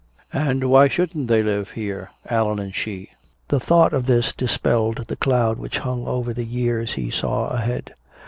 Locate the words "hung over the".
5.77-6.43